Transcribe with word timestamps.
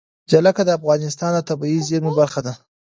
جلګه 0.31 0.63
د 0.65 0.69
افغانستان 0.79 1.31
د 1.35 1.39
طبیعي 1.49 1.79
زیرمو 1.87 2.11
برخه 2.19 2.39
ده. 2.45 2.53